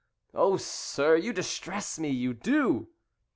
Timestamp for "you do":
2.09-2.89